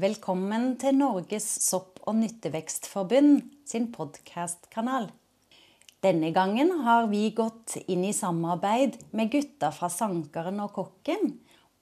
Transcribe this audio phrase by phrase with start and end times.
[0.00, 5.10] Velkommen til Norges sopp- og nyttevekstforbund sin podkastkanal.
[6.00, 11.34] Denne gangen har vi gått inn i samarbeid med gutta fra Sankeren og Kokken,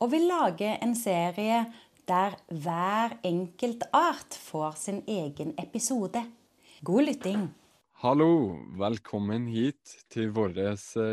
[0.02, 1.62] og vil lage en serie
[2.10, 6.24] der hver enkelt art får sin egen episode.
[6.83, 7.45] God lytting.
[8.03, 10.58] Hallo, velkommen hit til vår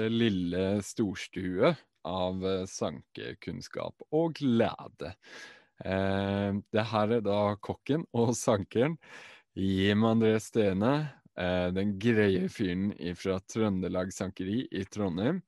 [0.09, 1.75] lille storstue
[2.09, 5.13] av sankekunnskap og glede.
[5.85, 8.97] Eh, det her er da kokken og sankeren
[9.57, 10.93] Jim André Stene,
[11.37, 15.43] eh, den greie fyren fra Trøndelag Sankeri i Trondheim.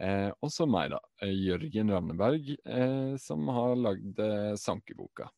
[0.00, 1.00] Eh, og så meg, da.
[1.28, 5.28] Jørgen Ravneberg, eh, som har lagd eh, Sankeboka.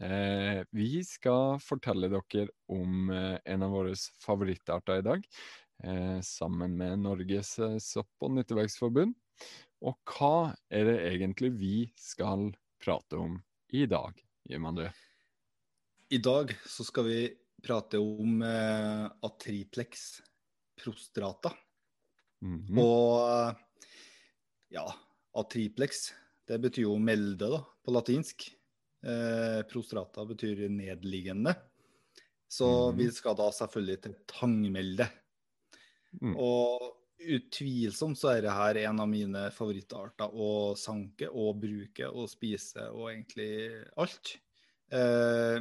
[0.00, 5.26] Eh, vi skal fortelle dere om eh, en av våre favorittarter i dag,
[5.82, 9.16] eh, sammen med Norges sopp- og nytteverksforbund.
[9.82, 12.52] Og hva er det egentlig vi skal
[12.82, 14.90] prate om i dag, Jim André?
[16.08, 17.20] I dag så skal vi
[17.62, 18.42] prate om
[19.22, 20.22] atriplex
[20.78, 21.52] prostrata.
[22.40, 22.80] Mm -hmm.
[22.80, 23.54] Og
[24.68, 24.94] ja,
[25.34, 26.12] atriplex,
[26.48, 28.48] det betyr jo melde da, på latinsk.
[29.06, 31.54] Eh, prostrata betyr nedliggende.
[32.48, 32.98] Så mm.
[32.98, 35.06] vi skal da selvfølgelig til tangmelde.
[36.20, 36.34] Mm.
[36.36, 42.28] Og utvilsomt så er det her en av mine favorittarter å sanke og bruke og
[42.30, 43.50] spise og egentlig
[43.98, 44.36] alt.
[44.94, 45.58] Eh,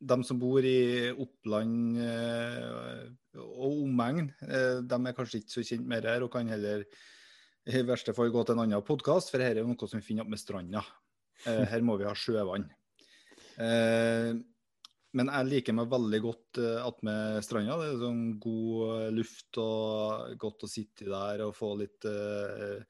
[0.00, 3.02] de som bor i Oppland eh,
[3.36, 6.86] og omegn, eh, de er kanskje ikke så kjent med det her og kan heller
[7.68, 10.24] i verste fall gå til en annen podkast, for dette er noe som vi finner
[10.24, 10.84] opp med stranda.
[11.44, 12.64] Eh, her må vi ha sjøvann.
[13.60, 14.32] Eh,
[15.16, 17.78] men jeg liker meg veldig godt uh, attmed stranda.
[17.80, 22.80] Det er sånn god luft og godt å sitte der og få litt uh,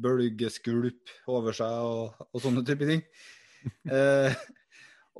[0.00, 3.04] bølgeskvulp over seg og, og sånne typer ting.
[3.88, 4.32] Uh,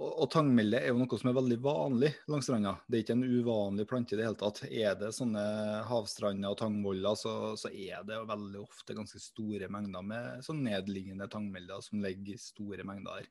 [0.00, 2.76] Og, og tangmelde er jo noe som er veldig vanlig langs stranda.
[2.86, 4.62] Det er ikke en uvanlig plante i det hele tatt.
[4.68, 5.42] Er det sånne
[5.90, 11.28] havstrander og tangvoller, så, så, er det veldig ofte ganske store mengder med sånn nedliggende
[11.32, 13.28] tangmelder som ligger i store mengder her.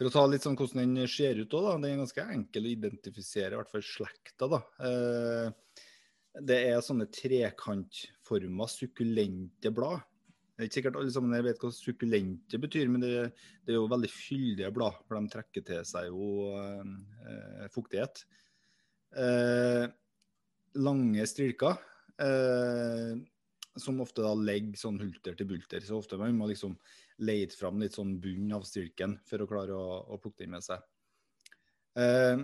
[0.00, 1.74] For å ta litt sånn hvordan den ser ut òg.
[1.74, 4.46] Den er ganske enkel å identifisere, i hvert fall slekta.
[4.48, 4.60] da.
[4.80, 5.82] Eh,
[6.48, 10.00] det er sånne trekantforma, sukkulente blad.
[10.56, 13.12] Det er ikke sikkert alle sammen vet hva sukkulente betyr, men det,
[13.66, 14.96] det, er jo veldig fyldige blad.
[15.04, 18.24] For de trekker til seg jo eh, fuktighet.
[19.20, 19.84] Eh,
[20.80, 21.76] lange strilker.
[22.24, 23.20] eh,
[23.78, 25.84] som ofte da legger sånn hulter til bulter.
[25.84, 26.74] Så ofte man må liksom
[27.22, 30.66] lete fram litt sånn bunn av styrken for å klare å, å plukke den med
[30.66, 30.82] seg.
[32.00, 32.42] Eh,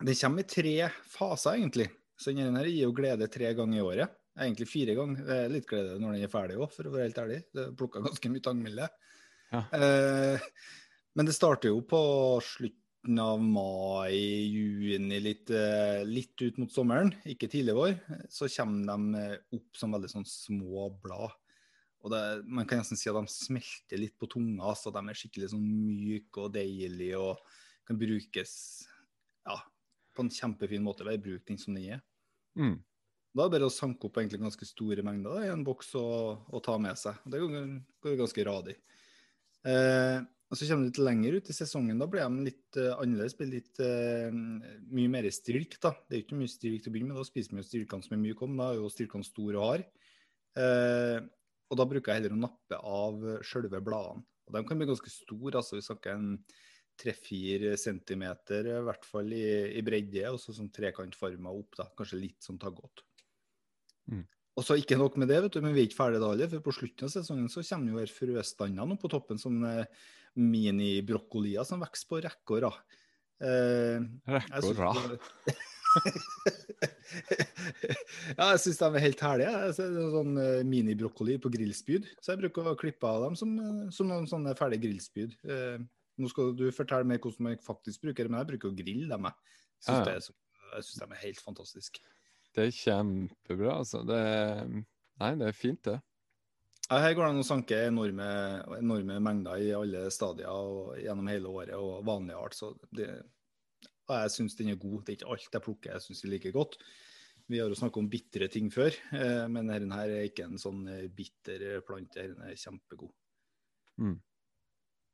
[0.00, 0.76] den kommer i tre
[1.12, 1.90] faser, egentlig.
[2.20, 4.18] Så denne gir jo glede tre ganger i året.
[4.40, 5.24] Egentlig fire ganger.
[5.34, 7.40] Er litt glede når den er ferdig òg, for å være helt ærlig.
[7.56, 8.88] Det plukka ganske mye tangmille.
[9.50, 9.64] Ja.
[9.76, 10.50] Eh,
[11.18, 12.00] men det starter jo på
[13.00, 17.94] slutten av mai, juni, litt, eh, litt, ut mot sommeren, ikke tidlig vår.
[18.28, 21.32] Så kommer de opp som veldig sånn små blad.
[22.02, 25.14] Og det, Man kan nesten si at de smelter litt på tunga, så de er
[25.14, 27.38] skikkelig sånn myke og deilige og
[27.86, 28.86] kan brukes
[29.46, 29.56] ja,
[30.14, 31.04] på en kjempefin måte.
[31.04, 32.00] Bare bruk den som den er.
[32.56, 32.82] Mm.
[33.32, 35.94] Da er det bare å sanke opp egentlig ganske store mengder da, i en boks
[35.94, 37.14] og, og, ta med seg.
[37.24, 38.76] Det går, går ganske radig.
[39.64, 41.98] Eh, og Så kommer du litt lenger ut i sesongen.
[42.00, 43.36] Da blir de litt uh, annerledes.
[43.38, 44.34] blir litt uh,
[44.90, 45.76] mye mer stilk.
[45.78, 45.92] da.
[46.08, 47.20] Det er ikke mye stilk til å begynne med.
[47.20, 48.56] Da spiser vi jo stilkene som er mye kom.
[48.58, 50.08] Da er jo stilkene store og harde.
[50.58, 51.22] Uh,
[51.70, 54.26] og da bruker jeg heller å nappe av sjølve bladene.
[54.48, 55.54] Og De kan bli ganske store.
[55.60, 56.34] altså Vi snakker en
[57.00, 59.46] tre-fire centimeter, i hvert fall i,
[59.78, 61.78] i bredde, og så sånn trekantforma opp.
[61.78, 63.04] da, Kanskje litt sånn taggåt.
[64.10, 64.26] Mm.
[64.58, 66.50] Og så Ikke nok med det, vet du, men vi er ikke ferdige da heller.
[66.50, 69.62] For på slutten av sesongen så kommer jo her frøstandene på toppen som
[70.38, 72.78] mini-brokkolier som vokser på rekke og rad.
[73.40, 73.98] Eh,
[74.30, 75.18] rekke og rad?
[78.38, 79.54] ja, jeg syns de er helt herlige.
[79.78, 82.08] Sånn uh, mini-brokkoli på grillspyd.
[82.20, 85.30] Så jeg bruker å klippe av dem som, eh, som noen sånne ferdige grillspyd.
[86.20, 89.08] Nå skal du fortelle meg hvordan man faktisk bruker det, men jeg bruker å grille
[89.08, 89.30] dem.
[89.30, 90.34] Jeg syns ja,
[90.76, 90.80] ja.
[91.00, 92.02] de er helt fantastiske.
[92.54, 94.02] Det er kjempebra, altså.
[94.06, 94.70] Det er,
[95.22, 95.98] nei, det er fint, det.
[96.90, 98.28] Her går det an å sanke enorme,
[98.80, 102.56] enorme, mengder i alle stadier og gjennom hele året og vanlig art.
[102.58, 103.06] Så det,
[104.10, 105.04] jeg syns den er god.
[105.04, 106.80] Det er ikke alt jeg plukker jeg syns er like godt.
[107.50, 110.58] Vi har jo snakket om bitre ting før, eh, men denne her er ikke en
[110.60, 112.22] sånn eh, bitter plante.
[112.22, 113.10] Denne er kjempegod.
[114.02, 114.18] Mm.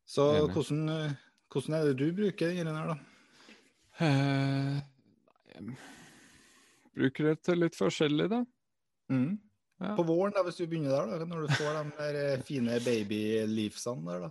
[0.06, 1.14] Så hvordan, eh,
[1.52, 2.98] hvordan, er det du bruker denne her, da?
[3.96, 4.76] Uh,
[6.92, 8.42] bruker det til litt forskjellig, da.
[9.12, 9.38] Mm.
[9.80, 9.92] Ja.
[9.96, 12.78] På våren, da, hvis du begynner der, da, når du får de der eh, fine
[12.80, 14.30] baby-leafsene der, da.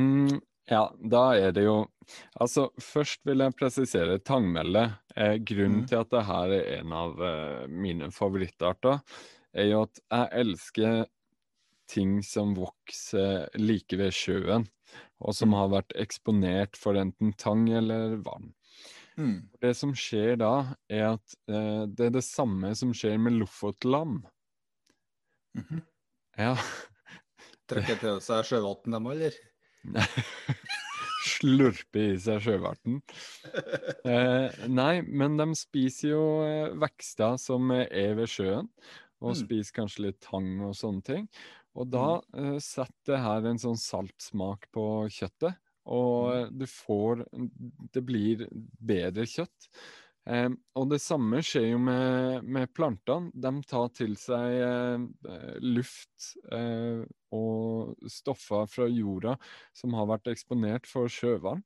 [0.00, 1.76] Mm, ja, da er det jo
[2.42, 4.88] Altså, først vil jeg presisere tangmelle.
[5.14, 5.88] Eh, grunnen mm.
[5.90, 8.98] til at det her er en av eh, mine favorittarter,
[9.54, 11.04] er jo at jeg elsker
[11.90, 14.66] ting som vokser like ved sjøen,
[15.22, 15.58] og som mm.
[15.60, 18.50] har vært eksponert for enten tang eller vann.
[19.14, 19.36] Mm.
[19.62, 24.22] Det som skjer da, er at eh, det er det samme som skjer med lofotlam.
[25.54, 25.82] Mm -hmm.
[26.36, 26.56] Ja.
[27.70, 29.36] Trekker til seg sjøvann, dem òg, eller?
[31.34, 33.00] Slurpe i seg sjøvann.
[34.04, 38.68] Eh, nei, men de spiser jo eh, vekster som er ved sjøen,
[39.22, 39.38] og mm.
[39.44, 41.28] spiser kanskje litt tang og sånne ting.
[41.74, 42.54] Og da mm.
[42.54, 45.60] eh, setter det her en sånn saltsmak på kjøttet.
[45.84, 46.52] Og mm.
[46.56, 47.26] du får
[47.92, 48.46] Det blir
[48.80, 49.68] bedre kjøtt.
[50.30, 50.48] Eh,
[50.78, 53.32] og det samme skjer jo med, med plantene.
[53.34, 57.04] De tar til seg eh, luft eh,
[57.34, 59.36] og stoffer fra jorda
[59.76, 61.64] som har vært eksponert for sjøvann.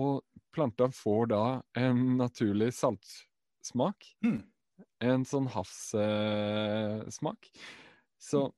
[0.00, 1.44] Og plantene får da
[1.78, 4.08] en naturlig saltsmak.
[4.24, 4.40] Mm.
[5.04, 7.50] En sånn havssmak.
[8.18, 8.48] Så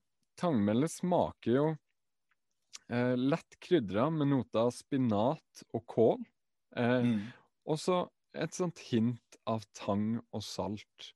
[0.41, 1.67] tangmelle smaker jo
[2.89, 6.21] Eh, lett krydra med noter av spinat og kål.
[6.77, 7.17] Eh, mm.
[7.67, 8.05] Og så
[8.43, 11.11] et sånt hint av tang og salt.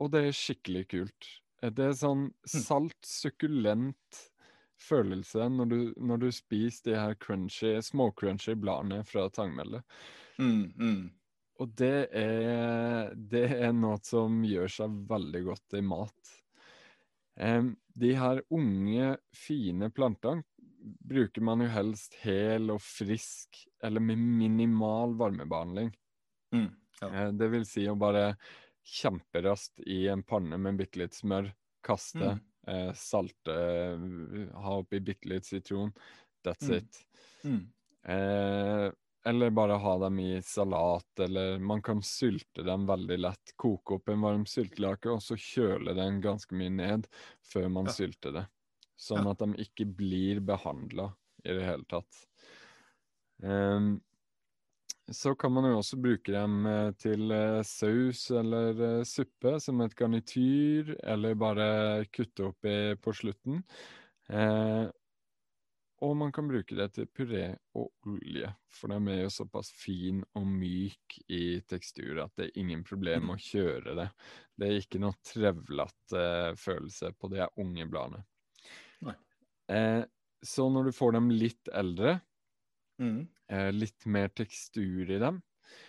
[0.00, 1.30] Og det er skikkelig kult.
[1.62, 2.62] Det er sånn hm.
[2.64, 4.22] salt, sukkulent
[4.82, 9.84] følelse når du, når du spiser de her crunchy, småcrunchy bladene fra tangmellet.
[10.42, 11.02] Mm, mm.
[11.62, 16.32] Og det er, det er noe som gjør seg veldig godt i mat.
[17.38, 20.42] Um, de her unge, fine plantene
[20.82, 25.92] bruker man jo helst hel og frisk, eller med minimal varmebehandling.
[26.52, 26.70] Mm,
[27.00, 27.08] ja.
[27.08, 28.32] Eh, det vil si å bare
[28.82, 31.52] kjemperaskt i en panne med bitte litt smør,
[31.86, 32.40] kaste, mm.
[32.72, 33.54] eh, salte,
[34.54, 35.92] ha oppi bitte litt sitron.
[36.42, 36.76] That's mm.
[36.76, 37.04] it.
[37.44, 37.62] Mm.
[38.02, 38.88] Eh,
[39.24, 43.52] eller bare ha dem i salat, eller man kan sylte dem veldig lett.
[43.56, 47.06] Koke opp en varm syltelake, og så kjøle den ganske mye ned
[47.52, 47.94] før man ja.
[47.94, 48.44] sylter det.
[48.98, 51.12] Sånn at de ikke blir behandla
[51.44, 52.18] i det hele tatt.
[53.42, 53.96] Um,
[55.10, 59.82] så kan man jo også bruke dem eh, til uh, saus eller uh, suppe som
[59.82, 61.66] et garnityr, eller bare
[62.14, 63.62] kutte opp i på slutten.
[64.30, 64.86] Eh,
[66.02, 67.44] og man kan bruke det til puré
[67.78, 72.58] og olje, for de er jo såpass fin og myk i tekstur at det er
[72.62, 74.08] ingen problem å kjøre det.
[74.58, 76.24] Det er ikke noe trevlete
[76.58, 78.24] følelse på de unge bladene.
[79.70, 80.02] Eh,
[80.42, 82.18] så når du får dem litt eldre,
[83.00, 83.20] mm.
[83.52, 85.40] eh, litt mer tekstur i dem,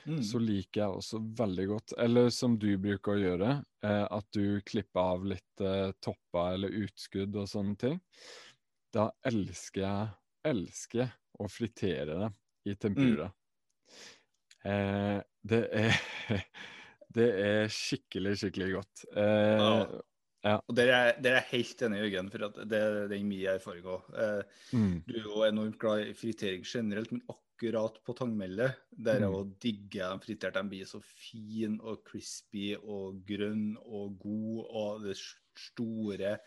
[0.05, 0.21] mm.
[0.23, 3.51] så liker jeg også veldig godt Eller som du bruker å gjøre,
[3.85, 7.99] eh, at du klipper av litt eh, topper eller utskudd og sånne ting.
[8.93, 10.13] Da elsker jeg,
[10.53, 12.39] elsker å fritere dem
[12.69, 13.31] i tempura.
[14.63, 15.19] Mm.
[15.43, 15.97] det er
[17.13, 19.03] Det er skikkelig, skikkelig godt.
[19.13, 20.01] Eh, ja.
[20.43, 20.57] Ja.
[20.67, 23.85] Og Der er, der er jeg helt enig, Jørgen, for det, det er min erfaring
[23.87, 24.09] òg.
[24.19, 24.43] Eh,
[24.75, 24.97] mm.
[25.07, 29.37] Du er jo enormt glad i fritering generelt, men akkurat på tangmelle, der mm.
[29.37, 30.59] jeg digger jeg fritert.
[30.59, 36.37] De blir så fin og crispy og grønn og god, og det store,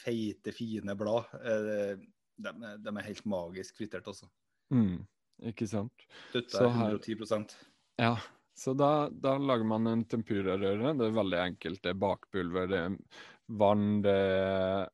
[0.00, 1.28] feite, fine blad.
[1.44, 1.96] Eh,
[2.42, 4.30] de, de, er helt magisk fritert, altså.
[4.72, 5.02] Mm.
[5.50, 6.06] Ikke sant.
[6.32, 7.52] Dette er 110%
[8.00, 8.14] Ja,
[8.54, 10.94] så da, da, lager man en tempurarøre.
[10.96, 11.82] Det er veldig enkelt.
[11.84, 12.96] Det er bakpulver, det er
[13.58, 14.90] vann, det er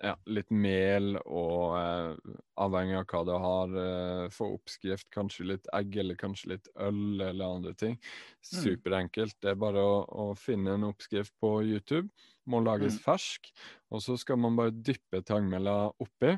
[0.00, 5.68] ja, litt mel og eh, avhengig av hva du har eh, for oppskrift, kanskje litt
[5.76, 7.98] egg eller kanskje litt øl eller andre ting.
[8.00, 8.60] Mm.
[8.64, 9.36] Superenkelt.
[9.42, 12.08] Det er bare å, å, finne en oppskrift på YouTube.
[12.48, 13.02] Må lages mm.
[13.04, 13.50] fersk.
[13.92, 16.36] Og så skal man bare dyppe tangmela oppi.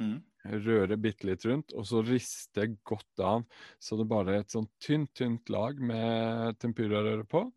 [0.00, 0.20] Mm.
[0.62, 3.44] Røre bitte litt rundt, og så riste godt av.
[3.82, 7.48] Så det bare er et sånn tynt, tynt lag med tempurarøre på.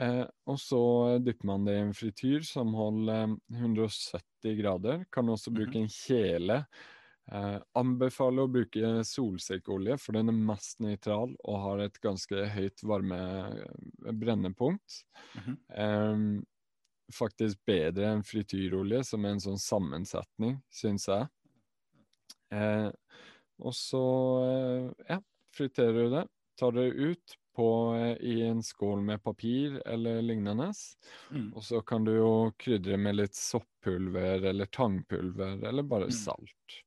[0.00, 0.82] Eh, og så
[1.22, 5.04] dypper man det i en frityr som holder 170 eh, grader.
[5.14, 5.60] Kan også mhm.
[5.60, 6.64] bruke en kjele.
[7.32, 12.84] Eh, anbefaler å bruke solsikkeolje, for den er mest nøytral og har et ganske høyt
[12.84, 13.20] varme
[13.54, 15.04] eh, brennepunkt.
[15.34, 15.56] Mm -hmm.
[15.84, 16.42] eh,
[17.12, 21.28] faktisk bedre enn frityrolje, som er en sånn sammensetning, syns jeg.
[22.50, 22.90] Eh,
[23.58, 24.04] og så,
[25.08, 25.20] ja,
[25.54, 26.26] friterer du det.
[26.58, 30.72] Tar det ut, på, eh, i en skål med papir eller lignende.
[31.30, 31.52] Mm.
[31.54, 36.16] Og så kan du jo krydre med litt soppulver eller tangpulver eller bare mm.
[36.18, 36.82] salt.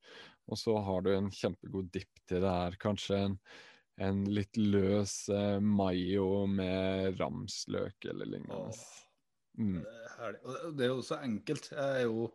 [0.47, 2.77] Og så har du en kjempegod dipp til det her.
[2.79, 3.39] Kanskje en,
[4.03, 8.71] en litt løs eh, mayo med ramsløk eller lignende.
[9.57, 9.81] Mm.
[10.77, 11.71] Det er jo så enkelt.
[11.74, 12.29] Jeg, jo,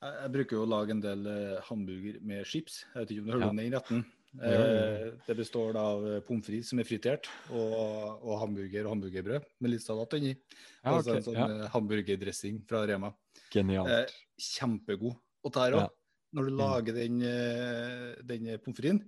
[0.00, 2.84] jeg, jeg bruker jo å lage en del eh, hamburger med chips.
[2.92, 3.54] Jeg vet ikke om du hører ja.
[3.54, 4.04] om den retten?
[4.40, 7.74] Eh, det består av pommes frites som er fritert, og,
[8.22, 10.32] og, hamburger og hamburgerbrød med litt salat inni.
[10.32, 11.48] Ja, okay, altså en sånn ja.
[11.50, 13.12] Eh, hamburgerdressing fra Rema.
[13.52, 13.92] Genialt.
[13.92, 15.18] Eh, kjempegod.
[15.42, 15.90] Og der òg, ja.
[16.38, 16.62] når du mm.
[16.62, 19.02] lager den, eh, den pommes fritesen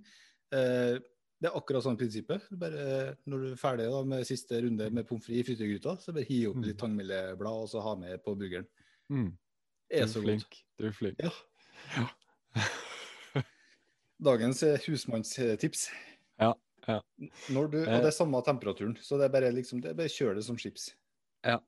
[0.53, 0.99] eh,
[1.41, 2.45] Det er akkurat sånn prinsippet.
[2.61, 6.13] Bare, når du er ferdig da, med siste runde med pommes frites i frytegryta, så
[6.15, 6.67] bare hi opp mm.
[6.69, 8.69] litt tangmilleblad og så ha med på burgeren.
[9.09, 9.33] Mm.
[9.33, 10.45] Du er, så flink.
[10.45, 10.61] Godt.
[10.77, 11.25] Du er flink.
[11.25, 11.33] Ja.
[11.97, 12.05] ja.
[14.23, 15.89] Dagens eh, husmannstips.
[16.39, 16.53] Ja,
[16.87, 16.99] ja.
[17.51, 18.15] Når du, og det er eh.
[18.15, 20.93] samme temperaturen, så det er bare, liksom, det er bare kjør det som chips.
[21.45, 21.59] Ja.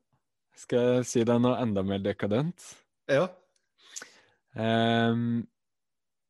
[0.58, 2.64] Skal jeg si deg noe enda mer dekadent?
[3.12, 3.28] Ja.
[4.58, 5.44] Um,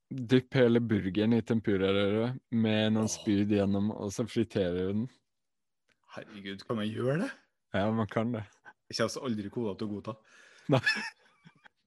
[0.09, 5.05] dypp hele burgeren i tempurarøret med noen spyd gjennom, og så friterer du den.
[6.17, 7.31] Herregud, kan man gjøre det?
[7.77, 8.43] Ja, man kan det.
[8.89, 10.17] Jeg kommer aldri koda til å godta.
[10.73, 10.83] Nei.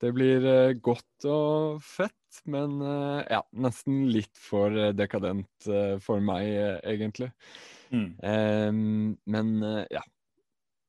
[0.00, 5.68] Det blir uh, godt og fett, men uh, ja, nesten litt for uh, dekadent
[6.00, 6.48] for meg,
[6.88, 7.28] egentlig.
[7.92, 8.06] Mm.
[8.22, 9.50] Um, men
[9.90, 10.00] ja,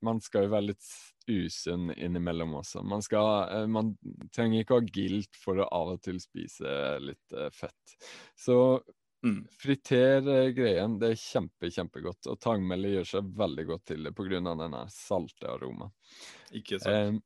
[0.05, 0.91] man skal jo være litt
[1.27, 2.85] usunn innimellom også.
[2.87, 3.91] Man, skal, man
[4.33, 6.71] trenger ikke å ha gilt for å av og til spise
[7.03, 7.95] litt fett.
[8.37, 8.57] Så
[9.25, 9.41] mm.
[9.61, 10.97] friter greien.
[11.01, 12.29] Det er kjempe, kjempegodt.
[12.31, 14.41] Og tangmelle gjør seg veldig godt til det pga.
[14.41, 15.93] denne salte aromaen.
[16.57, 17.21] Ikke sant.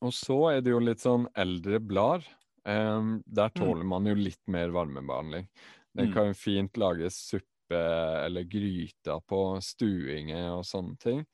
[0.00, 2.26] Og så er det jo litt sånn eldre blader.
[2.64, 3.56] Um, der mm.
[3.56, 5.48] tåler man jo litt mer varmebehandling.
[5.96, 6.12] Det mm.
[6.14, 7.80] kan jo fint lages suppe
[8.24, 11.24] eller gryter på stuinger og sånne ting.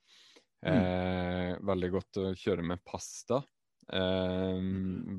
[0.66, 0.78] Mm.
[0.80, 3.42] Eh, veldig godt å kjøre med pasta.
[3.92, 4.58] Eh,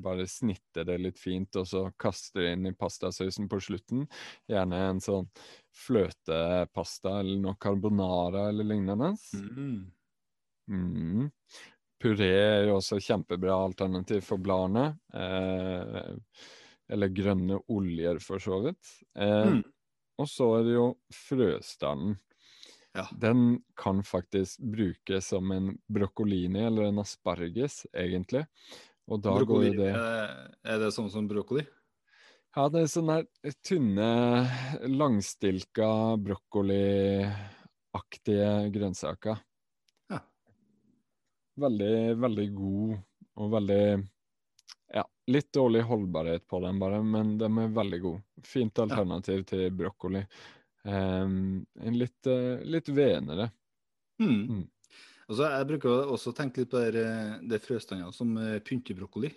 [0.04, 4.04] bare snitte det litt fint, og så kaste det inn i pastasausen på slutten.
[4.50, 5.30] Gjerne en sånn
[5.86, 9.14] fløtepasta eller noe carbonara eller lignende.
[9.34, 9.80] Mm.
[10.68, 11.30] Mm.
[11.98, 14.92] Puré er jo også kjempebra alternativ for bladene.
[15.14, 16.12] Eh,
[16.88, 18.86] eller grønne oljer, for så vidt.
[19.18, 19.62] Eh, mm.
[20.18, 22.16] Og så er det jo frøstanden.
[22.96, 23.04] Ja.
[23.12, 28.44] Den kan faktisk brukes som en brokkolini eller en asparges, egentlig.
[29.08, 29.92] Og da broccoli, går det
[30.72, 31.64] Er det sånn som brokkoli?
[32.56, 33.18] Ja, det er sånne
[33.62, 34.10] tynne,
[34.88, 35.90] langstilka
[36.24, 39.36] brokkoliaktige grønnsaker
[41.60, 42.94] veldig, veldig god
[43.38, 43.82] og veldig
[44.94, 48.22] Ja, litt dårlig holdbarhet på den, bare, men de er veldig gode.
[48.46, 49.48] Fint alternativ ja.
[49.50, 50.22] til brokkoli.
[50.88, 53.50] Um, litt, uh, litt venere.
[54.22, 54.38] Mm.
[54.48, 54.62] Mm.
[55.28, 57.04] Altså, jeg bruker også å tenke litt på det,
[57.50, 59.30] det frøstandene som uh, pyntebrokkoli.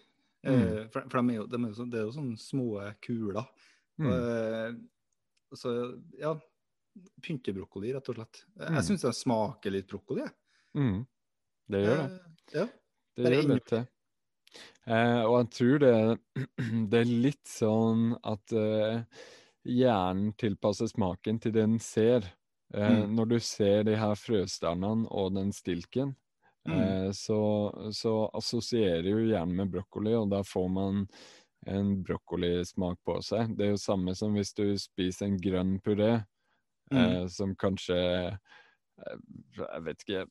[0.47, 0.55] Mm.
[0.55, 2.69] Uh, for, for de er jo, de er jo, det er jo sånne små
[3.03, 3.51] kuler.
[4.01, 4.71] Uh,
[5.51, 5.73] så
[6.15, 6.31] ja,
[7.25, 8.45] pyntebrokkoli, rett og slett.
[8.55, 8.85] Jeg mm.
[8.87, 10.23] syns den smaker litt brokkoli.
[10.23, 10.37] Jeg.
[10.79, 11.01] Mm.
[11.71, 12.05] Det gjør det.
[12.11, 12.67] Eh, ja.
[13.15, 13.89] Det, det gjør det til.
[14.89, 15.93] Eh, og jeg tror det,
[16.91, 19.03] det, er litt sånn at eh,
[19.67, 22.25] hjernen tilpasser smaken til det den ser.
[22.73, 23.13] Eh, mm.
[23.17, 26.15] Når du ser de her frøstjernene og den stilken,
[26.67, 26.73] mm.
[26.79, 27.41] Eh, så,
[27.93, 31.05] så, assosierer jo hjernen med brokkoli, og da får man
[31.69, 33.53] en brokkolismak på seg.
[33.57, 36.15] Det er jo samme som hvis du spiser en grønn puré,
[36.91, 36.97] mm.
[36.97, 37.97] Eh, som kanskje
[39.01, 40.25] Jeg vet ikke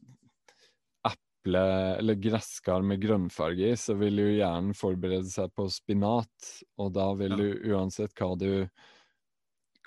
[1.40, 6.64] eple eller gresskar med grønnfarge i, så vil jo hjernen forberede seg på spinat.
[6.78, 8.68] Og da vil du, uansett hva du,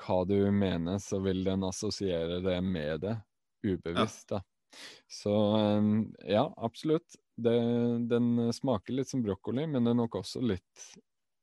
[0.01, 3.17] hva du mener, så vil den assosiere det med det,
[3.63, 4.29] ubevisst.
[4.29, 4.41] da.
[5.07, 5.33] Så
[6.25, 7.15] ja, absolutt.
[7.35, 7.59] Det,
[8.09, 10.93] den smaker litt som brokkoli, men det er nok også litt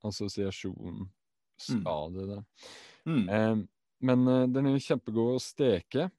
[0.06, 1.08] assosiasjonsskade,
[2.24, 2.28] mm.
[2.30, 2.42] det.
[3.06, 3.28] Mm.
[3.28, 3.56] Eh,
[4.00, 4.24] men
[4.54, 6.10] den er kjempegod å steke.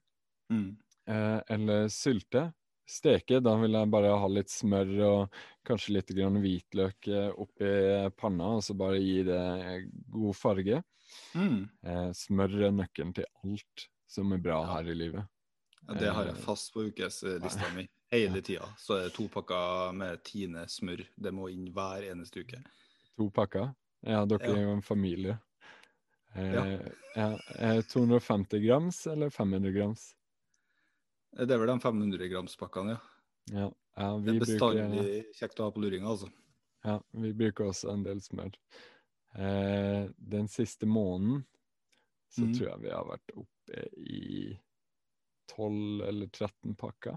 [0.52, 0.76] Mm.
[1.08, 2.52] Eh, eller sylte.
[2.92, 7.70] Steke, da vil jeg bare ha litt smør og kanskje litt grann hvitløk eh, oppi
[8.18, 9.42] panna, og så bare gi det
[10.12, 10.82] god farge.
[11.34, 11.62] Mm.
[11.86, 14.70] Eh, smør er nøkkelen til alt som er bra ja.
[14.76, 15.28] her i livet.
[15.86, 17.86] Ja, det har jeg eh, fast på ukeslista mi.
[18.12, 21.00] Hele tida så er det to pakker med Tine smør.
[21.16, 22.60] Det må inn hver eneste uke.
[23.16, 23.70] To pakker?
[24.04, 25.38] Ja, dere er jo en familie.
[26.34, 26.76] Eh,
[27.16, 27.30] ja.
[27.88, 30.10] 250 grams eller 500 grams?
[31.32, 33.00] Det er vel de 500-gramspakkene, ja.
[33.56, 33.68] ja.
[33.96, 34.08] ja.
[34.20, 35.04] det er bestandig
[35.38, 36.28] kjekt å ha på luringa, altså.
[36.84, 38.52] Ja, vi bruker også en del smør.
[39.38, 41.44] Eh, den siste måneden
[42.32, 42.52] så mm.
[42.56, 44.30] tror jeg vi har vært oppe i
[45.54, 47.16] 12 eller 13 pakker.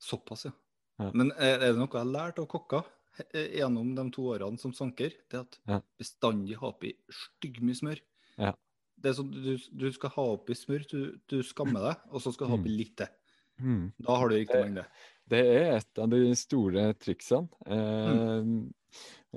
[0.00, 0.54] Såpass, ja.
[1.00, 1.10] ja.
[1.14, 2.84] Men er det noe jeg har lært av kokker
[3.30, 5.16] eh, gjennom de to årene som sanker?
[5.30, 5.80] Det at ja.
[6.00, 6.92] bestandig ha oppi
[7.22, 8.04] styggmye smør.
[8.40, 8.52] Ja
[9.00, 12.32] det er sånn, du, du, skal ha oppi smør, du, du skammer deg, og så
[12.34, 12.76] skal du ha oppi mm.
[12.76, 13.14] litt til.
[13.60, 13.86] Mm.
[14.00, 14.84] Da har du riktig mengde.
[15.30, 17.48] Det er et av de store triksene.
[17.70, 18.62] Eh, mm.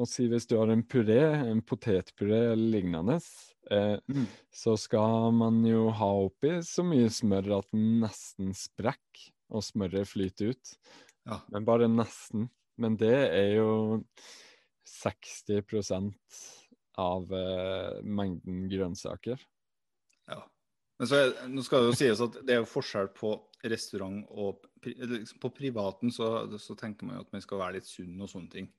[0.02, 3.20] Og si hvis du har en puré, en potetpuré eller lignende,
[3.72, 4.26] eh, mm.
[4.50, 10.10] så skal man jo ha oppi så mye smør at den nesten sprekker, og smøret
[10.10, 10.76] flyter ut.
[11.30, 11.44] Ja.
[11.54, 12.48] Men bare nesten.
[12.82, 14.02] Men det er jo
[14.90, 16.10] 60%
[16.98, 19.38] av eh, mengden grønnsaker.
[21.02, 23.34] Men så nå skal det jo sies at det er jo forskjell på
[23.72, 26.28] restaurant og liksom På privaten så,
[26.60, 28.70] så, tenker man jo at man skal være litt sunn og sånne ting.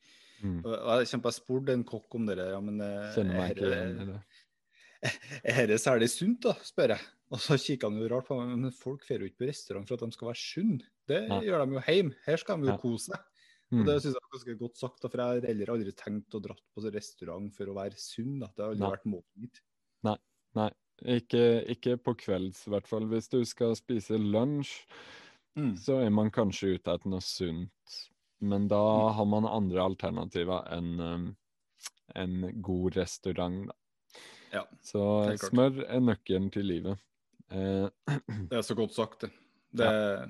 [0.44, 0.58] Mm.
[0.60, 2.36] Og jeg kjempe, jeg spurte en kokk om det.
[2.36, 4.22] Ja, men eh, Kjenner meg ikke igjen det.
[5.52, 7.08] Er dette særlig sunt, da, spør jeg.
[7.32, 8.52] Og så kikker han jo rart på meg.
[8.52, 10.90] Men folk drar jo ikke på restaurant for at de skal være sunne.
[11.08, 11.40] Det ja.
[11.48, 12.18] gjør de jo hjemme.
[12.28, 12.80] Her skal de jo ja.
[12.80, 13.26] kose seg.
[13.72, 13.80] Mm.
[13.80, 16.36] Og Det synes jeg er ganske godt sagt, da, for jeg har heller aldri tenkt
[16.36, 18.36] å dratt på restaurant for å være sunn.
[18.42, 18.52] Da.
[18.52, 18.94] Det har aldri Nei.
[18.98, 19.62] vært målet mitt.
[20.06, 20.18] Nei.
[20.60, 20.70] Nei.
[21.04, 23.06] Ikke, ikke, på kvelds, i hvert fall.
[23.10, 24.72] Hvis du skal spise lunsj,
[25.58, 25.74] mm.
[25.84, 27.96] så er man kanskje ute etter noe sunt.
[28.44, 29.14] Men da mm.
[29.18, 31.26] har man andre alternativer enn um,
[32.14, 33.78] en god restaurant, da.
[34.54, 35.02] Ja, så
[35.48, 37.00] smør er nøkkelen til livet.
[37.50, 37.88] Eh,
[38.50, 39.32] det er så godt sagt, det.
[39.74, 40.26] Det, ja.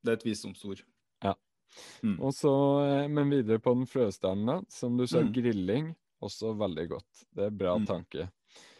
[0.00, 0.80] det er et visdomsord.
[1.24, 1.34] Ja.
[2.00, 2.16] Mm.
[2.20, 2.52] Og så,
[2.86, 4.64] eh, Men videre på den frøstjernen.
[4.72, 5.32] Som du sa, mm.
[5.36, 5.92] grilling.
[6.24, 7.26] Også veldig godt.
[7.36, 7.86] Det er bra mm.
[7.90, 8.30] tanke.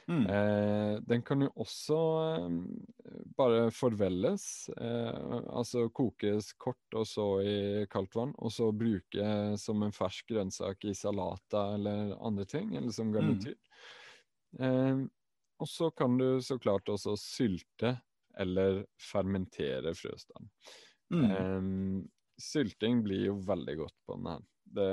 [0.07, 0.27] Mm.
[0.31, 4.45] Eh, den kan jo også eh, bare forvelles,
[4.79, 7.59] eh, altså kokes kort og så i
[7.91, 12.95] kaldt vann, og så bruke som en fersk grønnsak i salater eller andre ting, eller
[12.95, 13.59] som garnityr.
[14.57, 15.09] Mm.
[15.61, 17.97] Og så kan du så klart også sylte
[18.39, 20.49] eller fermentere frøstand.
[21.13, 21.25] Mm.
[21.25, 22.05] Eh,
[22.43, 24.47] sylting blir jo veldig godt på den her.
[24.77, 24.93] Det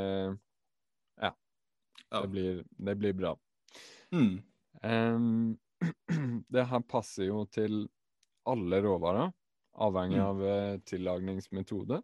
[1.22, 1.32] ja.
[2.13, 3.36] Det blir, det blir bra.
[4.13, 4.41] Mm.
[4.83, 5.57] Um,
[6.47, 7.85] det her passer jo til
[8.49, 9.31] alle råvarer,
[9.83, 10.25] avhengig mm.
[10.25, 10.81] av mm.
[10.89, 12.01] tillagningsmetode.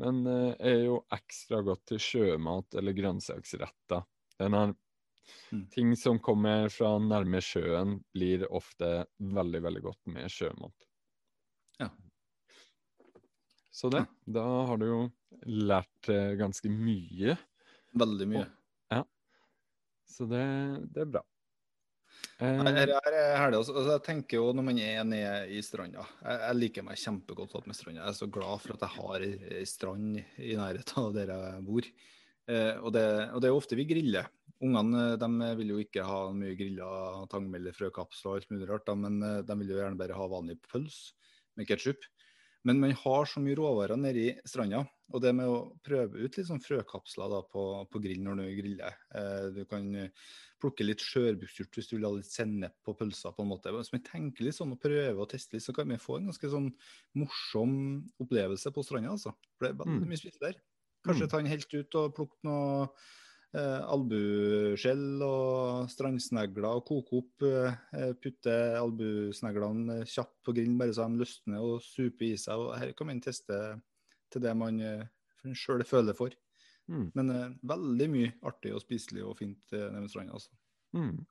[0.00, 4.04] Men uh, er jo ekstra godt til sjømat eller grønnsaksretter.
[4.40, 5.66] Den her mm.
[5.72, 10.88] Ting som kommer fra nærme sjøen, blir ofte veldig, veldig godt med sjømat.
[11.80, 11.88] Ja.
[13.74, 14.04] Så det.
[14.26, 15.00] Da har du jo
[15.46, 17.38] lært uh, ganske mye.
[17.94, 18.44] Veldig mye.
[18.44, 19.04] Og, ja.
[20.10, 20.44] Så det,
[20.92, 21.24] det er bra.
[22.40, 23.60] Uh, her er herlig.
[23.60, 27.68] Altså, jeg tenker jo når man er nede i stranda jeg, jeg, liker meg kjempegodt
[27.68, 28.02] med stranda.
[28.02, 31.64] Jeg er så glad for at jeg har ei strand i nærheten av der jeg
[31.68, 31.90] bor.
[32.44, 34.28] Eh, og, det, og, det, er ofte vi griller.
[34.64, 35.28] Ungene de
[35.60, 36.88] vil jo ikke ha mye grilla
[37.32, 40.28] tangmelde, frøkapsler og alt mulig rart, da, men eh, de vil jo gjerne bare ha
[40.30, 41.14] vanlig pølse
[41.58, 42.04] med ketsjup.
[42.64, 44.84] Men man har så mye råvarer i stranda.
[45.12, 47.62] Og det med å prøve ut litt sånn frøkapsler da, på,
[47.92, 48.96] på grill når du griller.
[49.14, 49.90] Eh, du kan
[50.64, 53.34] plukke litt skjørbuksurt hvis du vil ha litt sennep på pølsa.
[53.36, 53.72] på en måte.
[53.74, 56.30] Hvis vi tenker litt sånn og prøver å teste litt, så kan vi få en
[56.30, 56.70] ganske sånn
[57.20, 57.74] morsom
[58.24, 59.12] opplevelse på stranda.
[59.12, 59.34] altså.
[59.58, 60.08] For det er veldig mm.
[60.14, 60.58] mye spise der.
[61.04, 61.30] Kanskje mm.
[61.30, 62.88] ta den helt ut og plukke noe
[63.54, 67.44] eh, albuskjell og strandsnegler og koke opp.
[67.44, 72.56] Eh, putte albusneglene kjapt på grillen bare så de løsner og super i seg.
[72.56, 73.60] og Her kan man teste
[74.34, 75.06] til det man eh,
[75.56, 76.34] sjøl føler for.
[76.90, 77.06] Mm.
[77.16, 80.40] Men eh, veldig mye artig og spiselig og fint eh, nede ved stranda.
[80.40, 80.52] Altså.
[80.94, 81.24] Mm.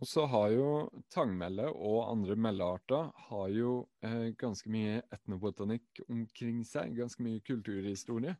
[0.00, 0.66] Og så har jo
[1.12, 3.74] tangmelle og andre mellearter har jo
[4.06, 6.94] eh, ganske mye etnobotanikk omkring seg.
[6.98, 8.36] Ganske mye kulturhistorie.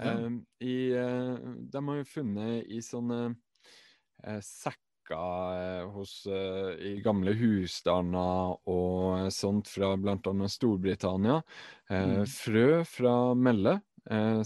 [0.00, 0.40] Mm.
[0.64, 3.20] I, eh, de har jo funnet i sånne
[4.24, 10.18] eh, sekker eh, hos, i gamle husstander og sånt fra bl.a.
[10.48, 11.40] Storbritannia.
[11.90, 12.20] Mm.
[12.30, 13.80] Frø fra melle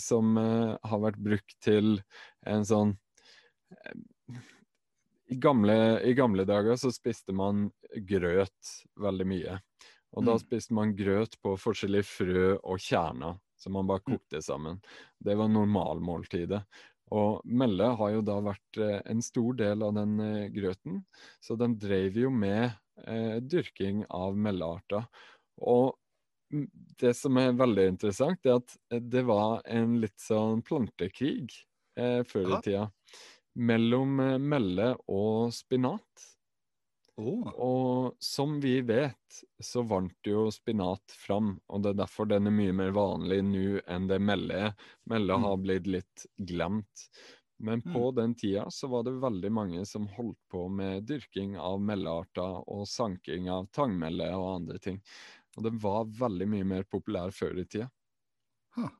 [0.00, 1.98] som har vært brukt til
[2.48, 2.96] en sånn
[5.30, 7.68] i gamle, I gamle, dager så spiste man
[8.08, 9.58] grøt veldig mye.
[10.14, 10.42] Og da mm.
[10.42, 14.12] spiste man grøt på forskjellige frø og kjerner som man bare mm.
[14.12, 14.80] kokte sammen.
[15.18, 16.60] Det var normalmåltidet.
[17.12, 21.02] Og melle har jo da vært eh, en stor del av den eh, grøten,
[21.42, 22.72] så den drev jo med
[23.04, 25.04] eh, dyrking av mellearter.
[25.60, 25.94] Og
[27.00, 31.52] det som er veldig interessant, er at eh, det var en litt sånn plantekrig
[31.98, 32.88] eh, før i tida
[33.54, 36.24] mellom melle og spinat.
[37.16, 37.46] Oh.
[37.62, 42.54] Og som vi vet, så vant jo spinat fram, og det er derfor den er
[42.56, 44.74] mye mer vanlig nå enn det melle er.
[45.10, 45.46] Melle mm.
[45.46, 47.06] har blitt litt glemt.
[47.62, 48.16] Men på mm.
[48.16, 52.82] den tida så var det veldig mange som holdt på med dyrking av mellearter og
[52.90, 54.98] sanking av tangmelle og andre ting.
[55.54, 57.88] Og det var veldig mye mer populær før i tida.
[58.74, 58.90] Huh.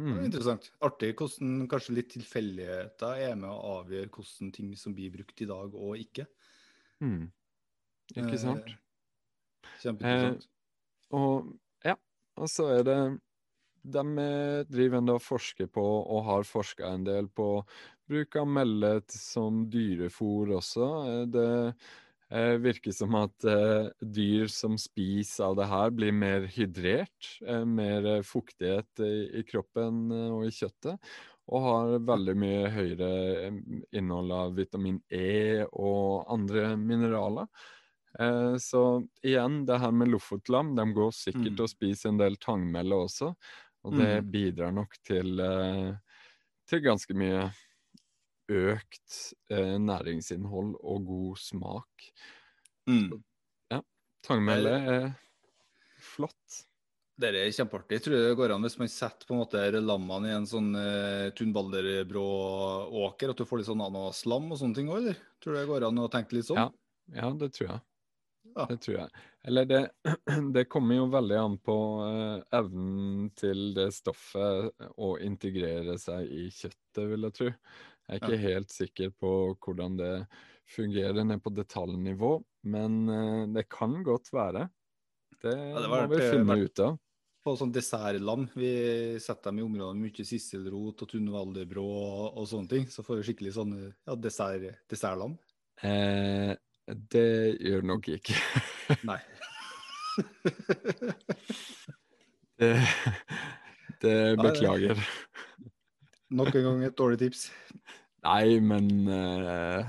[0.00, 0.24] Mm.
[0.24, 0.70] interessant.
[0.86, 5.48] Artig hvordan kanskje litt tilfeldigheter er med å avgjøre hvordan ting som blir brukt i
[5.50, 6.26] dag og ikke.
[7.04, 7.28] Mm.
[8.16, 8.70] Ikke eh, sant?
[9.80, 10.46] Kjempeinteressant.
[10.46, 11.50] Eh, og
[11.86, 11.96] ja,
[12.38, 13.00] og så er det
[13.80, 14.02] De
[14.68, 17.48] driver enda og forsker på, og har forska en del på
[18.10, 20.86] bruk av mellet som dyrefôr også.
[21.30, 21.48] Det
[22.30, 27.34] eh, virker som at eh, dyr som spiser av det her, blir mer hydrert.
[27.46, 31.12] Eh, mer fuktighet i, i, kroppen og i kjøttet.
[31.50, 33.12] Og har veldig mye høyere
[33.96, 37.48] innhold av vitamin E og andre mineraler.
[38.18, 41.56] Eh, så igjen, det her med lofotlam, de går sikkert mm.
[41.56, 43.32] til å spise en del tangmelle også.
[43.86, 44.30] Og det mm.
[44.32, 46.22] bidrar nok til, eh,
[46.68, 47.48] til ganske mye
[48.50, 49.20] økt
[49.52, 52.10] eh, næringsinnhold og god smak.
[52.90, 53.20] Mm.
[53.70, 53.78] ja,
[54.26, 55.06] tangmelle er
[56.02, 56.64] flott.
[57.20, 57.98] Det er kjempeartig.
[57.98, 60.70] Jeg tror det går an hvis man setter på en måte lammene i en sånn
[60.72, 62.22] uh, tunbalderbrå
[63.04, 65.20] åker, at du får litt sånn ananaslam og sånne ting òg, eller?
[65.36, 66.62] Tror du det går an å tenke litt sånn?
[66.62, 67.82] Ja, ja det tror jeg.
[68.56, 68.66] Ja.
[68.70, 69.24] Det tror jeg.
[69.48, 69.80] Eller det,
[70.54, 76.48] det, kommer jo veldig an på uh, evnen til det stoffet å integrere seg i
[76.50, 77.50] kjøttet, vil jeg tro.
[77.50, 78.46] Jeg er ikke ja.
[78.48, 80.14] helt sikker på hvordan det
[80.70, 82.32] fungerer ned på detaljnivå,
[82.74, 84.66] men uh, det kan godt være.
[85.40, 86.98] Det, ja, det må vi finne ut av.
[87.40, 88.42] På sånn dessertlam.
[88.52, 88.70] Vi
[89.22, 92.90] setter dem i områder med mye sisselrot og tunvaldebrå og, og, sånne ting.
[92.92, 95.38] Så får vi skikkelig sånn ja, dessert, dessertlam.
[95.80, 96.52] Eh,
[97.12, 98.34] det gjør nok ikke.
[99.08, 99.20] Nei.
[102.60, 102.72] det,
[104.02, 104.96] det beklager.
[106.30, 107.40] Nok en gang et dårlig tips.
[108.26, 109.84] Nei, men uh,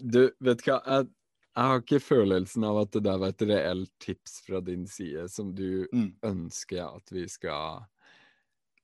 [0.00, 0.80] Du, vet du hva.
[0.86, 1.08] Jeg,
[1.56, 5.28] jeg har ikke følelsen av at det der var et reelt tips fra din side
[5.32, 6.10] som du mm.
[6.28, 7.86] ønsker at vi skal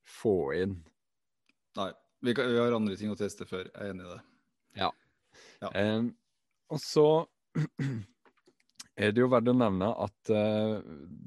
[0.09, 0.79] få inn.
[1.77, 1.93] Nei.
[2.23, 3.67] Vi, kan, vi, har andre ting å teste før.
[3.67, 4.21] Jeg er enig i det.
[4.79, 4.91] Ja.
[5.65, 5.71] ja.
[5.75, 6.13] Um,
[6.73, 7.07] og så
[8.97, 10.79] er det jo verdt å nevne at uh,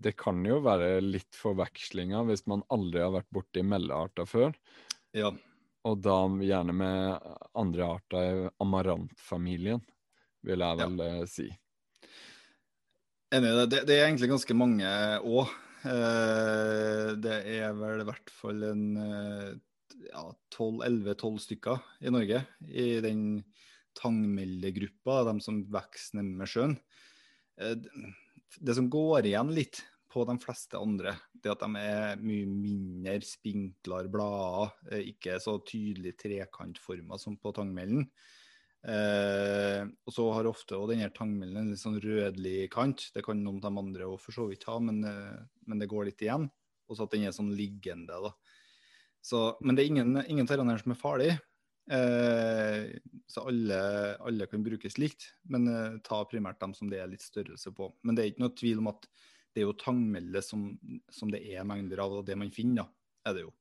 [0.05, 4.55] det kan jo være litt forvekslinger hvis man aldri har vært borti meldearter før.
[5.15, 5.31] Ja.
[5.85, 9.83] Og da gjerne med andre arter i amarantfamilien
[10.45, 11.11] vil jeg vel ja.
[11.11, 11.45] Eh, si.
[13.33, 13.67] Enig i det.
[13.73, 13.83] det.
[13.89, 14.89] Det er egentlig ganske mange
[15.21, 15.53] òg.
[15.85, 19.51] Eh, det er vel i hvert fall en eh,
[20.09, 20.25] ja,
[20.57, 23.21] 11-12 stykker i Norge i den
[23.97, 26.77] tangmeldegruppa, de som vokser nærme sjøen.
[27.55, 29.81] Det som går igjen litt
[30.11, 34.71] på de fleste andre, det at de er mye mindre spinklere blader,
[35.11, 38.07] ikke så tydelig trekantforma som på tangmelden.
[38.85, 43.07] Eh, og så har ofte også denne tangmelden en litt sånn rødlig kant.
[43.15, 45.89] Det kan noen av de andre òg for så vidt ha, men, eh, men, det
[45.89, 46.45] går litt igjen.
[46.85, 48.19] Og så at den er sånn liggende.
[48.27, 48.31] da.
[49.25, 51.31] Så, men det er ingen, ingen som er farlig.
[51.91, 52.95] Eh,
[53.27, 53.79] så alle,
[54.25, 57.91] alle, kan brukes likt, men eh, ta primært dem som det er litt størrelse på.
[58.01, 59.05] Men det er ikke noe tvil om at
[59.55, 60.71] det er jo tangmelde som,
[61.13, 63.53] som det er mengder av, og det man finner, da, er det jo.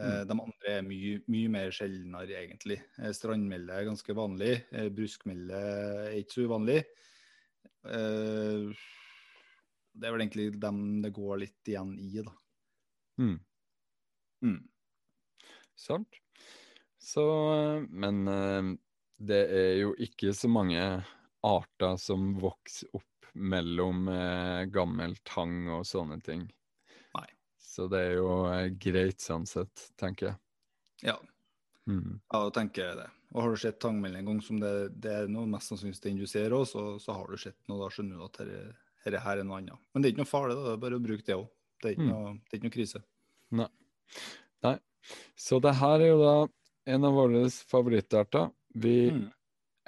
[0.00, 0.28] Eh, mm.
[0.28, 2.78] De andre er mye, mye mer sjeldnere, egentlig.
[2.98, 4.54] Eh, strandmelde er ganske vanlig.
[4.72, 5.58] Eh, bruskmelde
[6.08, 6.80] er ikke så uvanlig.
[7.82, 7.90] Det
[10.06, 12.32] er vel egentlig dem det går litt igjen i, da.
[13.20, 13.38] Mm.
[14.46, 14.60] Mm.
[15.76, 16.12] Sant.
[17.02, 17.24] Så
[17.90, 18.20] Men
[19.18, 20.82] det er jo ikke så mange
[21.42, 24.06] arter som vokser opp mellom
[24.70, 26.46] gammel tang og sånne ting.
[27.16, 27.26] Nei.
[27.58, 30.38] Så det er jo eh, greit sånn sett, tenker jeg.
[31.08, 31.16] Ja.
[31.88, 32.20] Mm.
[32.30, 33.08] Ja, da tenker jeg det.
[33.32, 36.20] Og har du sett tangmeld en gang som det, det er noe mest sannsynligvis den
[36.20, 37.80] du ser òg, så, så, har du sett noe.
[37.80, 39.80] Da skjønner du at dette her er noe annet.
[39.92, 40.66] Men det er ikke noe farlig, da.
[40.68, 41.46] det er bare å bruke det òg.
[41.82, 42.10] Det, mm.
[42.10, 43.02] det er ikke noe krise.
[43.58, 43.70] Nei.
[44.68, 44.76] Nei.
[45.48, 46.34] Så det her er jo da
[46.84, 48.50] en av våre favorittarter.
[48.74, 49.26] Vi mm.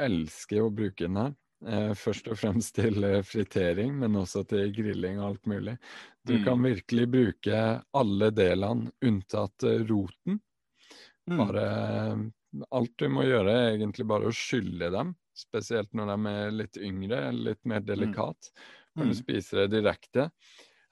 [0.01, 1.35] elsker å bruke den her.
[1.65, 5.77] Eh, først og fremst til eh, fritering, men også til grilling og alt mulig.
[6.27, 6.43] Du mm.
[6.45, 7.61] kan virkelig bruke
[7.97, 10.41] alle delene unntatt eh, roten.
[11.31, 11.39] Mm.
[11.41, 11.69] Bare
[12.71, 15.09] Alt du må gjøre, er egentlig bare å skylle dem.
[15.35, 17.87] Spesielt når de er litt yngre, litt mer mm.
[17.89, 18.51] delikat.
[18.95, 19.19] Når du mm.
[19.19, 20.29] spiser det direkte.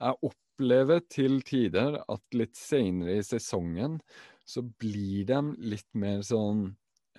[0.03, 4.01] Jeg opplever til tider at litt senere i sesongen
[4.45, 5.41] så blir de
[5.73, 6.67] litt mer sånn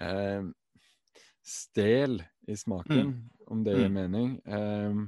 [0.01, 0.43] eh,
[1.43, 3.19] stel i smaken, mm.
[3.51, 3.99] om det gir mm.
[3.99, 4.33] mening.
[4.45, 5.03] Eh,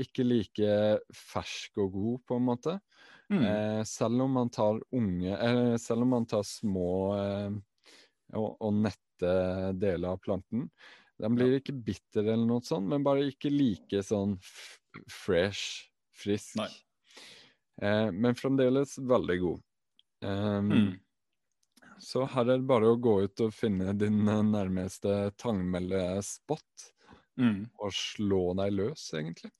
[0.00, 0.76] ikke like
[1.16, 2.76] fersk og god, på en måte.
[3.30, 3.42] Mm.
[3.44, 7.52] Eh, selv om man tar unge eh, Selv om man tar små eh,
[8.34, 9.34] og, og, nette
[9.78, 10.64] deler av planten.
[11.20, 14.34] Den blir ikke bitter eller noe sånt, men bare ikke like sånn
[15.10, 16.58] fresh, frisk.
[17.82, 19.62] Eh, men fremdeles veldig god.
[20.24, 20.72] Um.
[22.00, 26.86] Så her er det bare å gå ut og finne din eh, nærmeste tangmeldespot.
[27.40, 27.64] Mm.
[27.80, 29.52] Og slå deg løs, egentlig.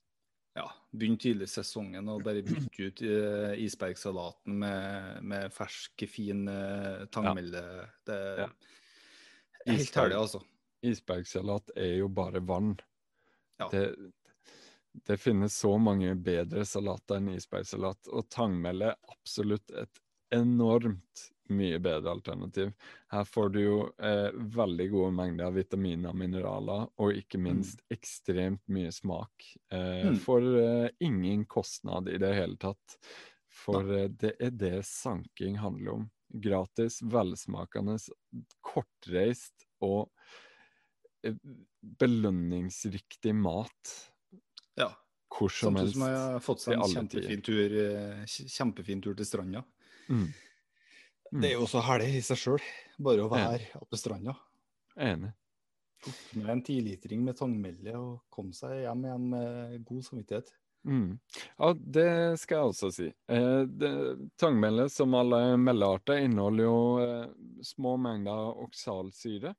[0.58, 6.42] ja, begynn tidlig i sesongen og bare bytte ut uh, isbergsalaten med, med fersk, fin
[6.50, 7.62] uh, tangmelde.
[8.06, 8.48] Det er ja.
[9.70, 10.42] helt herlig, altså.
[10.90, 12.74] Isbergsalat er jo bare vann.
[13.60, 13.68] Ja.
[13.72, 13.84] Det,
[15.06, 20.02] det, finnes så mange bedre salater enn isbergsalat, og tangmelde er absolutt et
[20.34, 22.72] enormt mye bedre alternativ.
[23.12, 27.44] Her får du jo eh, veldig gode mengder av vitaminer og mineraler, og ikke mm.
[27.48, 27.96] minst mm.
[27.96, 29.50] ekstremt mye smak.
[29.72, 30.20] Eh, mm.
[30.24, 32.98] For eh, ingen kostnad i det hele tatt.
[33.64, 36.08] For eh, det er det sanking handler om.
[36.30, 37.96] Gratis, velsmakende,
[38.62, 40.12] kortreist og
[41.26, 41.36] eh,
[41.98, 43.96] belønningsriktig mat.
[44.78, 44.92] Ja.
[45.30, 49.28] Hvor som Samtidig som jeg har fått seg en kjempefin tur, eh, kjempefin tur til
[49.28, 49.64] stranda.
[50.10, 50.30] Mm.
[51.30, 52.64] Det er jo så herlig i seg sjøl,
[52.98, 54.34] bare å være oppe ved stranda.
[55.00, 55.30] Enig.
[56.00, 60.52] Tok med en tilitring med tangmelde og kom seg hjem igjen med god samvittighet.
[60.88, 61.18] Mm.
[61.58, 63.08] Ja, det skal jeg også si.
[63.28, 67.26] Eh, tangmelde, som alle meldearter, inneholder jo eh,
[67.68, 69.52] små mengder oksalsyre.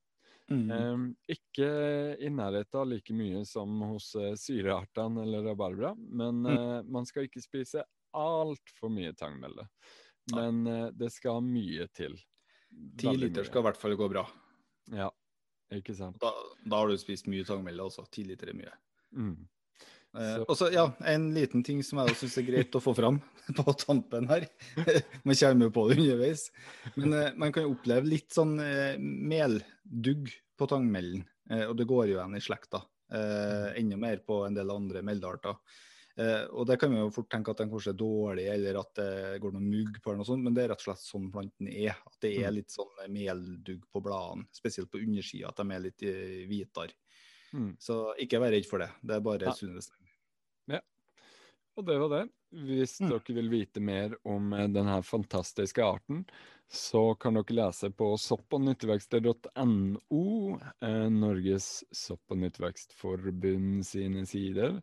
[0.52, 0.66] Mm.
[0.76, 1.72] Eh, ikke
[2.20, 6.54] i nærheten av like mye som hos eh, syreartene eller rabarbra, men mm.
[6.56, 7.86] Eh, man skal ikke spise
[8.18, 9.70] altfor mye tangmelde.
[10.36, 12.18] Men uh, det skal mye til.
[13.00, 14.26] Ti liter skal i hvert fall gå bra.
[14.96, 15.10] Ja,
[15.76, 16.20] ikke sant.
[16.22, 16.32] Da,
[16.64, 18.06] da har du spist mye tangmelde også.
[18.12, 18.76] Ti liter er mye.
[19.18, 19.36] Mm.
[20.12, 23.22] Uh, og så, ja, En liten ting som jeg syns er greit å få fram
[23.58, 24.48] på tampen her.
[25.28, 26.48] man kommer jo på det underveis.
[26.98, 31.24] Men uh, man kan jo oppleve litt sånn uh, meldugg på tangmelden.
[31.66, 32.84] og det går jo igjen i slekta.
[33.12, 33.74] Mm.
[33.76, 35.58] enda mer på en del andre meldearter.
[36.22, 38.92] Eh, og det kan vi jo fort tenke at den kanskje er dårlig, eller at
[39.00, 41.32] det går noe mugg på den, og sånt, men det er rett og slett sånn
[41.34, 41.96] planten er.
[41.96, 42.58] At det er mm.
[42.60, 46.98] litt sånn meldugg på bladene, spesielt på undersida, at de er litt eh, hvitere.
[47.52, 47.74] Mm.
[47.84, 48.92] Så ikke vær redd for det.
[49.02, 49.56] Det er bare ja.
[49.58, 50.14] sunnhetstegn.
[50.72, 50.80] Ja.
[51.80, 52.24] Og det var det.
[52.52, 53.14] Hvis mm.
[53.14, 56.26] dere vil vite mer om eh, denne fantastiske arten,
[56.72, 64.82] så kan dere lese på soppognyttevekster.no, eh, Norges sopp- og nyttevekstforbund sine sider.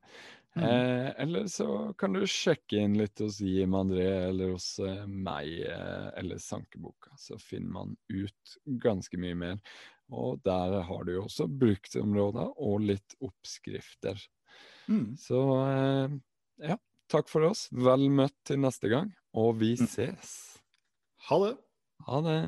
[0.57, 0.65] Mm.
[0.65, 5.51] Eh, eller så kan du sjekke inn litt hos Jim André eller hos eh, meg
[5.69, 9.61] eh, eller Sankeboka, så finner man ut ganske mye mer.
[10.09, 14.21] Og der har du jo også bruksområder og litt oppskrifter.
[14.89, 15.13] Mm.
[15.21, 16.19] Så eh,
[16.73, 16.79] ja,
[17.13, 17.67] takk for oss.
[17.71, 19.87] Vel møtt til neste gang, og vi mm.
[19.93, 20.35] ses.
[21.29, 21.55] Ha det.
[22.09, 22.41] Ha det.